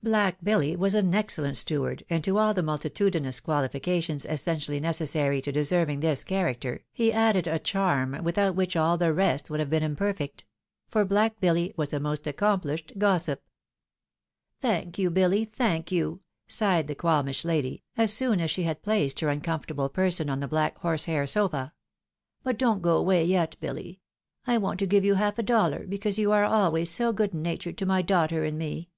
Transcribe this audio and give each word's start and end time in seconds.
Black 0.00 0.42
Billy 0.42 0.74
was 0.76 0.94
an 0.94 1.12
excellent 1.12 1.56
steward, 1.56 2.04
and 2.08 2.22
to 2.24 2.38
all 2.38 2.54
the 2.54 2.62
multi 2.62 2.88
tudinous 2.88 3.42
quaUiications 3.42 4.24
essentially 4.32 4.78
necessary 4.78 5.42
to 5.42 5.50
deserving 5.50 6.00
this 6.00 6.22
character, 6.22 6.84
he 6.92 7.12
added 7.12 7.46
a 7.48 7.58
charm, 7.58 8.16
without 8.22 8.54
which 8.54 8.76
all 8.76 8.96
the 8.96 9.12
rest 9.12 9.50
would 9.50 9.58
have 9.58 9.68
been 9.68 9.82
imperfect— 9.82 10.44
for 10.92 11.04
Black 11.04 11.40
Billy 11.40 11.74
was 11.76 11.92
a 11.92 11.98
most 11.98 12.24
acoomphshed 12.24 12.96
gossip." 12.96 13.42
Thank 14.62 14.98
you, 15.00 15.10
Billy! 15.10 15.44
thank 15.44 15.90
you!" 15.90 16.20
sighed 16.46 16.86
the 16.86 16.94
qualmish 16.94 17.44
lady, 17.44 17.82
as 17.96 18.12
soon 18.12 18.40
as 18.40 18.52
she 18.52 18.62
had 18.62 18.84
placed 18.84 19.18
her 19.20 19.28
uncomfortable 19.28 19.88
person 19.88 20.30
on 20.30 20.38
the 20.38 20.48
black 20.48 20.78
horsehair 20.78 21.26
sofa." 21.26 21.74
But 22.44 22.56
don't 22.56 22.82
go 22.82 22.96
away 22.96 23.24
yet, 23.24 23.56
Billy! 23.60 24.00
I 24.46 24.58
want 24.58 24.78
to 24.78 24.86
give 24.86 25.04
you 25.04 25.16
half 25.16 25.38
a 25.40 25.42
dollar, 25.42 25.86
because 25.88 26.18
you 26.20 26.30
are 26.30 26.44
always 26.44 26.88
so 26.88 27.12
good 27.12 27.34
natured 27.34 27.76
to 27.78 27.84
my 27.84 28.00
daughter 28.00 28.44
and 28.44 28.56
me." 28.56 28.90